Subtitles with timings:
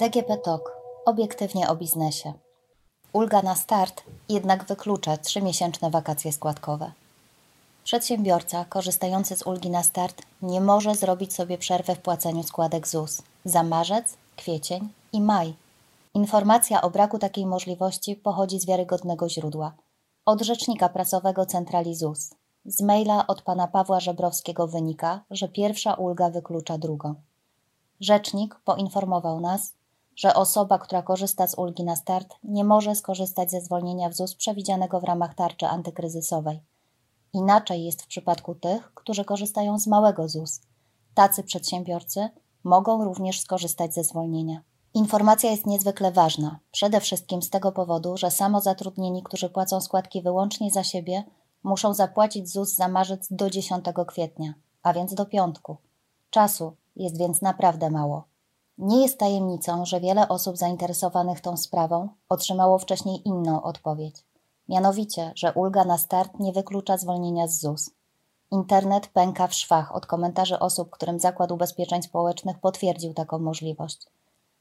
[0.00, 0.72] DGP TOK.
[1.06, 2.32] Obiektywnie o biznesie.
[3.12, 6.92] Ulga na start jednak wyklucza trzymiesięczne wakacje składkowe.
[7.84, 13.22] Przedsiębiorca korzystający z ulgi na start nie może zrobić sobie przerwy w płaceniu składek ZUS
[13.44, 15.54] za marzec, kwiecień i maj.
[16.14, 19.72] Informacja o braku takiej możliwości pochodzi z wiarygodnego źródła
[20.24, 22.30] od rzecznika prasowego centrali ZUS.
[22.64, 27.14] Z maila od pana Pawła Żebrowskiego wynika, że pierwsza ulga wyklucza drugą.
[28.00, 29.72] Rzecznik poinformował nas,
[30.16, 34.34] że osoba, która korzysta z ulgi na start, nie może skorzystać ze zwolnienia w ZUS
[34.34, 36.60] przewidzianego w ramach tarczy antykryzysowej.
[37.32, 40.60] Inaczej jest w przypadku tych, którzy korzystają z małego ZUS.
[41.14, 42.28] Tacy przedsiębiorcy
[42.64, 44.62] mogą również skorzystać ze zwolnienia.
[44.94, 50.70] Informacja jest niezwykle ważna, przede wszystkim z tego powodu, że samozatrudnieni, którzy płacą składki wyłącznie
[50.70, 51.24] za siebie,
[51.62, 55.76] muszą zapłacić ZUS za marzec do 10 kwietnia, a więc do piątku.
[56.30, 58.24] Czasu jest więc naprawdę mało.
[58.78, 64.24] Nie jest tajemnicą, że wiele osób zainteresowanych tą sprawą otrzymało wcześniej inną odpowiedź.
[64.68, 67.90] Mianowicie, że ulga na start nie wyklucza zwolnienia z ZUS.
[68.50, 74.06] Internet pęka w szwach od komentarzy osób, którym Zakład Ubezpieczeń Społecznych potwierdził taką możliwość.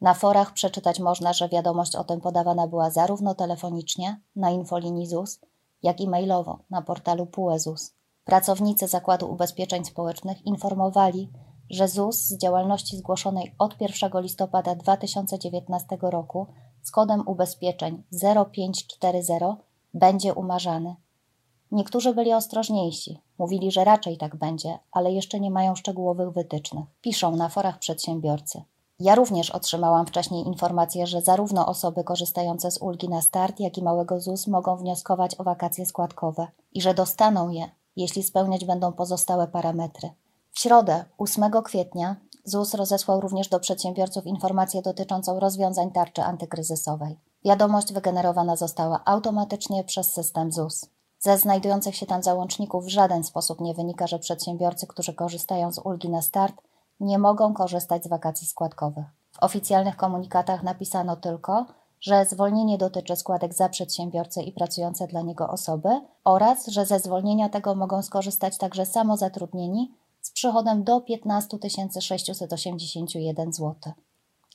[0.00, 5.40] Na forach przeczytać można, że wiadomość o tym podawana była zarówno telefonicznie na infolinii ZUS,
[5.82, 7.92] jak i mailowo na portalu PUE ZUS.
[8.24, 11.30] Pracownicy Zakładu Ubezpieczeń Społecznych informowali,
[11.70, 16.46] że ZUS z działalności zgłoszonej od 1 listopada 2019 roku
[16.82, 18.02] z kodem ubezpieczeń
[18.52, 19.44] 0540
[19.94, 20.96] będzie umarzany.
[21.72, 26.86] Niektórzy byli ostrożniejsi, mówili, że raczej tak będzie, ale jeszcze nie mają szczegółowych wytycznych.
[27.00, 28.62] Piszą na forach przedsiębiorcy.
[29.00, 33.82] Ja również otrzymałam wcześniej informację, że zarówno osoby korzystające z ulgi na start, jak i
[33.82, 39.48] małego ZUS mogą wnioskować o wakacje składkowe i że dostaną je, jeśli spełniać będą pozostałe
[39.48, 40.10] parametry.
[40.56, 47.18] W środę, 8 kwietnia, ZUS rozesłał również do przedsiębiorców informację dotyczącą rozwiązań tarczy antykryzysowej.
[47.44, 50.86] Wiadomość wygenerowana została automatycznie przez system ZUS.
[51.18, 55.78] Ze znajdujących się tam załączników w żaden sposób nie wynika, że przedsiębiorcy, którzy korzystają z
[55.78, 56.54] ulgi na start,
[57.00, 59.06] nie mogą korzystać z wakacji składkowych.
[59.32, 61.66] W oficjalnych komunikatach napisano tylko,
[62.00, 67.48] że zwolnienie dotyczy składek za przedsiębiorcę i pracujące dla niego osoby oraz, że ze zwolnienia
[67.48, 69.94] tego mogą skorzystać także samozatrudnieni
[70.26, 71.58] z przychodem do 15
[72.00, 73.74] 681 zł,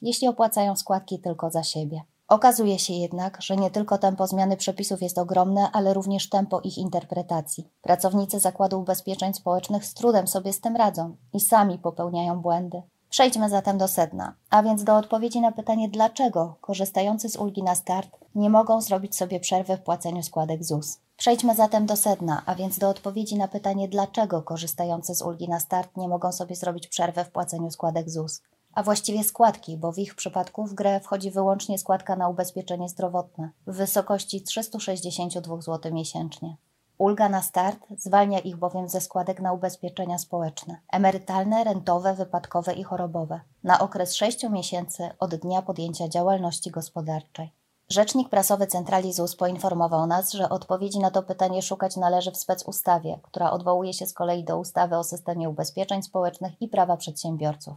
[0.02, 2.02] jeśli opłacają składki tylko za siebie.
[2.28, 6.78] Okazuje się jednak, że nie tylko tempo zmiany przepisów jest ogromne, ale również tempo ich
[6.78, 7.68] interpretacji.
[7.82, 12.82] Pracownicy Zakładu Ubezpieczeń Społecznych z trudem sobie z tym radzą i sami popełniają błędy.
[13.10, 17.76] Przejdźmy zatem do sedna, a więc do odpowiedzi na pytanie, dlaczego korzystający z ulgi na
[17.76, 21.00] start nie mogą zrobić sobie przerwy w płaceniu składek ZUS.
[21.22, 25.60] Przejdźmy zatem do sedna, a więc do odpowiedzi na pytanie, dlaczego korzystający z ulgi na
[25.60, 28.42] start nie mogą sobie zrobić przerwy w płaceniu składek ZUS
[28.74, 33.50] a właściwie składki, bo w ich przypadku w grę wchodzi wyłącznie składka na ubezpieczenie zdrowotne
[33.68, 36.58] w wysokości 362 zł miesięcznie.
[36.98, 42.84] Ulga na start zwalnia ich bowiem ze składek na ubezpieczenia społeczne, emerytalne, rentowe, wypadkowe i
[42.84, 47.61] chorobowe, na okres 6 miesięcy od dnia podjęcia działalności gospodarczej.
[47.92, 53.20] Rzecznik prasowy Centrali ZUS poinformował nas, że odpowiedzi na to pytanie szukać należy w specustawie,
[53.24, 57.74] która odwołuje się z kolei do ustawy o systemie ubezpieczeń społecznych i prawa przedsiębiorców.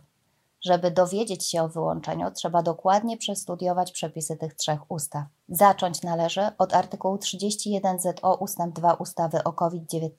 [0.60, 5.25] Żeby dowiedzieć się o wyłączeniu, trzeba dokładnie przestudiować przepisy tych trzech ustaw.
[5.48, 8.58] Zacząć należy od artykułu 31 ZO ust.
[8.75, 10.10] 2 ustawy o COVID-19.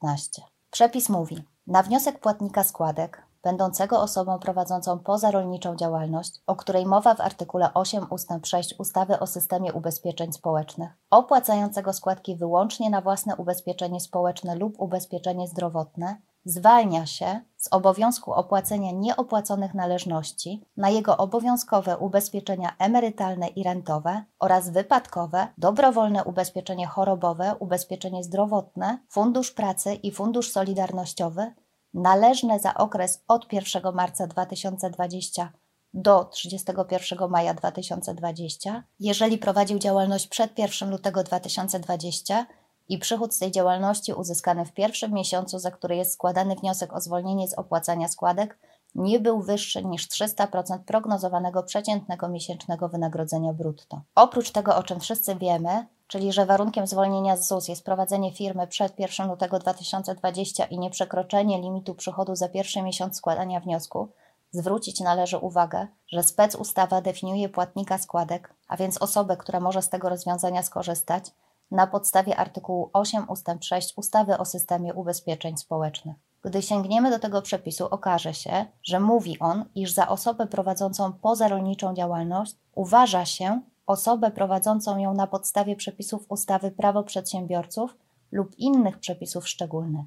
[0.72, 7.22] Przepis mówi: Na wniosek płatnika składek, będącego osobą prowadzącą pozarolniczą działalność, o której mowa w
[7.22, 8.30] artykule 8 ust.
[8.44, 15.48] 6 ustawy o systemie ubezpieczeń społecznych, opłacającego składki wyłącznie na własne ubezpieczenie społeczne lub ubezpieczenie
[15.48, 24.24] zdrowotne, zwalnia się z obowiązku opłacenia nieopłaconych należności na jego obowiązkowe ubezpieczenia emerytalne i rentowe
[24.40, 31.54] oraz wypadkowe, dobrowolne ubezpieczenie chorobowe, ubezpieczenie zdrowotne, fundusz pracy i fundusz solidarnościowy
[31.96, 35.52] należne za okres od 1 marca 2020
[35.94, 42.46] do 31 maja 2020, jeżeli prowadził działalność przed 1 lutego 2020
[42.90, 47.02] i przychód z tej działalności uzyskany w pierwszym miesiącu, za który jest składany wniosek o
[47.02, 48.60] zwolnienie z opłacania składek,
[48.96, 54.02] nie był wyższy niż 300% prognozowanego przeciętnego miesięcznego wynagrodzenia brutto.
[54.16, 58.68] Oprócz tego, o czym wszyscy wiemy, czyli że warunkiem zwolnienia z ZUS jest prowadzenie firmy
[58.68, 64.10] przed 1 lutego 2020 i nieprzekroczenie limitu przychodu za pierwszy miesiąc składania wniosku,
[64.52, 69.90] zwrócić należy uwagę, że spec ustawa definiuje płatnika składek, a więc osobę, która może z
[69.90, 71.32] tego rozwiązania skorzystać,
[71.72, 73.48] na podstawie artykułu 8 ust.
[73.62, 76.16] 6 ustawy o systemie ubezpieczeń społecznych.
[76.46, 81.94] Gdy sięgniemy do tego przepisu, okaże się, że mówi on, iż za osobę prowadzącą pozarolniczą
[81.94, 87.96] działalność uważa się osobę prowadzącą ją na podstawie przepisów ustawy Prawo Przedsiębiorców
[88.32, 90.06] lub innych przepisów szczególnych,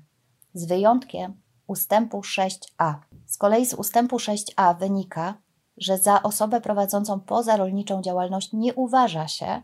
[0.55, 2.95] z wyjątkiem ustępu 6a.
[3.27, 5.35] Z kolei z ustępu 6a wynika,
[5.77, 9.63] że za osobę prowadzącą pozarolniczą działalność nie uważa się,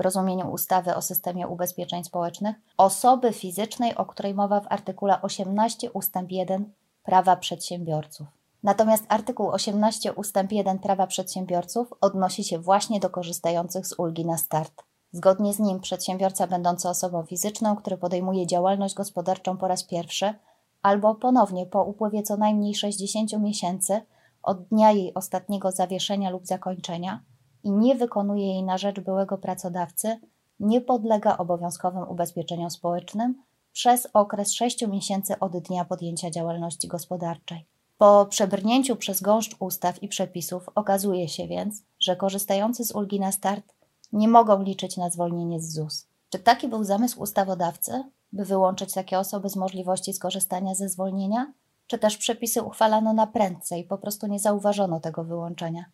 [0.00, 6.30] rozumieniu ustawy o systemie ubezpieczeń społecznych, osoby fizycznej, o której mowa w artykule 18 ustęp
[6.30, 6.72] 1
[7.02, 8.26] prawa przedsiębiorców.
[8.62, 14.38] Natomiast artykuł 18 ustęp 1 prawa przedsiębiorców odnosi się właśnie do korzystających z ulgi na
[14.38, 14.82] start.
[15.12, 20.34] Zgodnie z nim przedsiębiorca będący osobą fizyczną, który podejmuje działalność gospodarczą po raz pierwszy
[20.82, 24.00] albo ponownie po upływie co najmniej 60 miesięcy
[24.42, 27.20] od dnia jej ostatniego zawieszenia lub zakończenia
[27.66, 30.20] i nie wykonuje jej na rzecz byłego pracodawcy,
[30.60, 33.42] nie podlega obowiązkowym ubezpieczeniom społecznym
[33.72, 37.66] przez okres 6 miesięcy od dnia podjęcia działalności gospodarczej.
[37.98, 43.32] Po przebrnięciu przez gąszcz ustaw i przepisów okazuje się więc, że korzystający z ulgi na
[43.32, 43.74] start
[44.12, 46.06] nie mogą liczyć na zwolnienie z ZUS.
[46.30, 51.52] Czy taki był zamysł ustawodawcy, by wyłączyć takie osoby z możliwości skorzystania ze zwolnienia?
[51.86, 55.84] Czy też przepisy uchwalano na prędce i po prostu nie zauważono tego wyłączenia?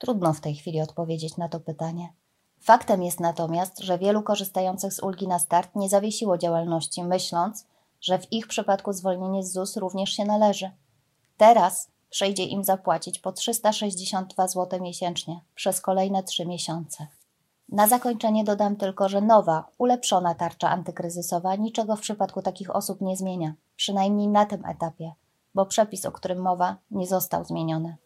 [0.00, 2.12] Trudno w tej chwili odpowiedzieć na to pytanie.
[2.60, 7.66] Faktem jest natomiast, że wielu korzystających z ulgi na start nie zawiesiło działalności, myśląc,
[8.00, 10.70] że w ich przypadku zwolnienie z ZUS również się należy.
[11.36, 17.06] Teraz przyjdzie im zapłacić po 362 zł miesięcznie przez kolejne 3 miesiące.
[17.68, 23.16] Na zakończenie dodam tylko, że nowa, ulepszona tarcza antykryzysowa niczego w przypadku takich osób nie
[23.16, 25.12] zmienia, przynajmniej na tym etapie,
[25.54, 27.96] bo przepis, o którym mowa, nie został zmieniony.